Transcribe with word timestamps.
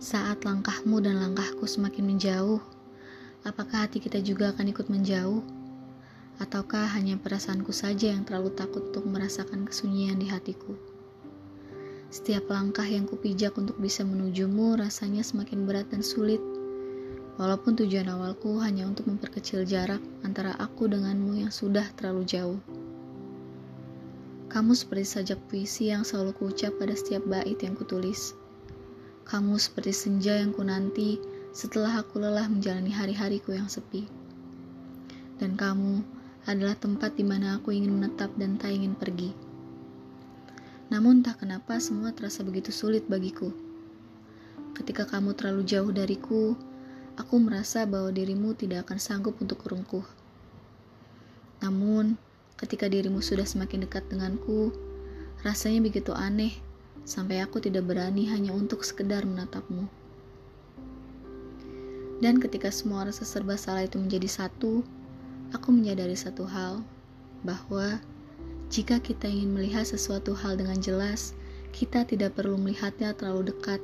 Saat 0.00 0.48
langkahmu 0.48 1.04
dan 1.04 1.20
langkahku 1.20 1.68
semakin 1.68 2.08
menjauh, 2.08 2.56
apakah 3.44 3.84
hati 3.84 4.00
kita 4.00 4.16
juga 4.24 4.48
akan 4.48 4.72
ikut 4.72 4.88
menjauh? 4.88 5.44
Ataukah 6.40 6.88
hanya 6.96 7.20
perasaanku 7.20 7.68
saja 7.68 8.08
yang 8.08 8.24
terlalu 8.24 8.48
takut 8.56 8.80
untuk 8.80 9.04
merasakan 9.04 9.68
kesunyian 9.68 10.16
di 10.16 10.24
hatiku? 10.32 10.72
Setiap 12.08 12.48
langkah 12.48 12.88
yang 12.88 13.04
kupijak 13.04 13.52
untuk 13.60 13.76
bisa 13.76 14.00
menujumu 14.00 14.80
rasanya 14.80 15.20
semakin 15.20 15.68
berat 15.68 15.92
dan 15.92 16.00
sulit. 16.00 16.40
Walaupun 17.36 17.76
tujuan 17.76 18.08
awalku 18.08 18.56
hanya 18.64 18.88
untuk 18.88 19.04
memperkecil 19.04 19.68
jarak 19.68 20.00
antara 20.24 20.56
aku 20.56 20.88
denganmu 20.88 21.44
yang 21.44 21.52
sudah 21.52 21.84
terlalu 22.00 22.24
jauh. 22.24 22.60
Kamu 24.48 24.72
seperti 24.72 25.20
sajak 25.20 25.44
puisi 25.52 25.92
yang 25.92 26.08
selalu 26.08 26.32
kuucap 26.40 26.72
pada 26.80 26.96
setiap 26.96 27.20
bait 27.28 27.60
yang 27.60 27.76
kutulis. 27.76 28.32
Kamu 29.30 29.62
seperti 29.62 29.94
senja 29.94 30.34
yang 30.34 30.50
ku 30.50 30.66
nanti 30.66 31.14
setelah 31.54 32.02
aku 32.02 32.18
lelah 32.18 32.50
menjalani 32.50 32.90
hari-hariku 32.90 33.54
yang 33.54 33.70
sepi. 33.70 34.10
Dan 35.38 35.54
kamu 35.54 36.02
adalah 36.50 36.74
tempat 36.74 37.14
di 37.14 37.22
mana 37.22 37.54
aku 37.54 37.70
ingin 37.70 37.94
menetap 37.94 38.34
dan 38.34 38.58
tak 38.58 38.74
ingin 38.74 38.98
pergi. 38.98 39.30
Namun 40.90 41.22
tak 41.22 41.46
kenapa 41.46 41.78
semua 41.78 42.10
terasa 42.10 42.42
begitu 42.42 42.74
sulit 42.74 43.06
bagiku. 43.06 43.54
Ketika 44.74 45.06
kamu 45.06 45.38
terlalu 45.38 45.62
jauh 45.62 45.94
dariku, 45.94 46.58
aku 47.14 47.38
merasa 47.38 47.86
bahwa 47.86 48.10
dirimu 48.10 48.58
tidak 48.58 48.90
akan 48.90 48.98
sanggup 48.98 49.38
untuk 49.38 49.62
kerungkuh. 49.62 50.02
Namun, 51.62 52.18
ketika 52.58 52.90
dirimu 52.90 53.22
sudah 53.22 53.46
semakin 53.46 53.86
dekat 53.86 54.10
denganku, 54.10 54.74
rasanya 55.46 55.86
begitu 55.86 56.10
aneh 56.10 56.50
sampai 57.04 57.42
aku 57.42 57.62
tidak 57.62 57.88
berani 57.88 58.28
hanya 58.28 58.54
untuk 58.54 58.84
sekedar 58.86 59.26
menatapmu. 59.26 59.88
Dan 62.20 62.36
ketika 62.36 62.68
semua 62.68 63.08
rasa 63.08 63.24
serba 63.24 63.56
salah 63.56 63.88
itu 63.88 63.96
menjadi 63.96 64.28
satu, 64.28 64.84
aku 65.56 65.68
menyadari 65.72 66.12
satu 66.12 66.44
hal, 66.44 66.84
bahwa 67.40 67.96
jika 68.68 69.00
kita 69.00 69.26
ingin 69.26 69.56
melihat 69.56 69.88
sesuatu 69.88 70.36
hal 70.36 70.60
dengan 70.60 70.76
jelas, 70.78 71.32
kita 71.72 72.04
tidak 72.04 72.36
perlu 72.36 72.60
melihatnya 72.60 73.16
terlalu 73.16 73.50
dekat, 73.50 73.80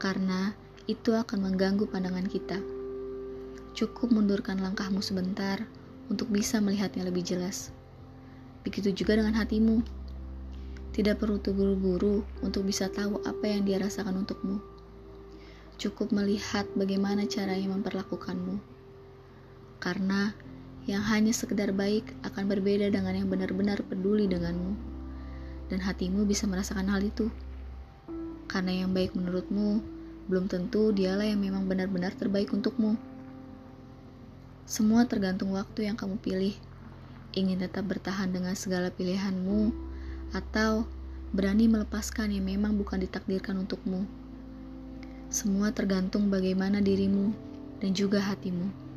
karena 0.00 0.56
itu 0.88 1.12
akan 1.12 1.52
mengganggu 1.52 1.84
pandangan 1.86 2.26
kita. 2.26 2.58
Cukup 3.76 4.10
mundurkan 4.10 4.58
langkahmu 4.58 4.98
sebentar 4.98 5.62
untuk 6.10 6.26
bisa 6.32 6.58
melihatnya 6.58 7.06
lebih 7.06 7.22
jelas. 7.22 7.70
Begitu 8.66 9.04
juga 9.04 9.20
dengan 9.20 9.38
hatimu. 9.38 9.99
Tidak 10.90 11.14
perlu 11.22 11.38
terburu-buru 11.38 12.26
untuk 12.42 12.66
bisa 12.66 12.90
tahu 12.90 13.22
apa 13.22 13.46
yang 13.46 13.62
dia 13.62 13.78
rasakan 13.78 14.26
untukmu. 14.26 14.58
Cukup 15.78 16.10
melihat 16.10 16.66
bagaimana 16.74 17.30
caranya 17.30 17.70
memperlakukanmu. 17.70 18.58
Karena 19.78 20.34
yang 20.90 21.06
hanya 21.06 21.30
sekedar 21.30 21.70
baik 21.70 22.10
akan 22.26 22.50
berbeda 22.50 22.90
dengan 22.90 23.14
yang 23.14 23.30
benar-benar 23.30 23.80
peduli 23.86 24.26
denganmu. 24.26 24.74
Dan 25.70 25.78
hatimu 25.78 26.26
bisa 26.26 26.50
merasakan 26.50 26.90
hal 26.90 27.06
itu. 27.06 27.30
Karena 28.50 28.82
yang 28.82 28.90
baik 28.90 29.14
menurutmu, 29.14 29.78
belum 30.26 30.50
tentu 30.50 30.90
dialah 30.90 31.26
yang 31.26 31.38
memang 31.38 31.70
benar-benar 31.70 32.18
terbaik 32.18 32.50
untukmu. 32.50 32.98
Semua 34.66 35.06
tergantung 35.06 35.54
waktu 35.54 35.86
yang 35.86 35.94
kamu 35.94 36.18
pilih. 36.18 36.54
Ingin 37.30 37.62
tetap 37.62 37.86
bertahan 37.86 38.34
dengan 38.34 38.58
segala 38.58 38.90
pilihanmu, 38.90 39.89
atau 40.30 40.86
berani 41.30 41.70
melepaskan 41.70 42.34
yang 42.34 42.46
memang 42.46 42.74
bukan 42.74 43.02
ditakdirkan 43.02 43.58
untukmu. 43.62 44.06
Semua 45.30 45.70
tergantung 45.70 46.26
bagaimana 46.26 46.82
dirimu 46.82 47.30
dan 47.78 47.94
juga 47.94 48.18
hatimu. 48.18 48.89